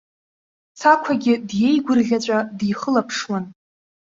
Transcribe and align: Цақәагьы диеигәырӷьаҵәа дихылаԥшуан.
Цақәагьы 0.79 1.33
диеигәырӷьаҵәа 1.49 2.37
дихылаԥшуан. 2.57 3.45